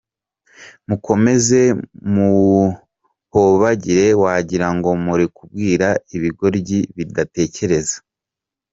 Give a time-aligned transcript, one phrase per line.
[0.87, 1.61] Mukomeze
[2.13, 7.97] muhobagire wagirango murikubwira ibigoryi bidatekereza.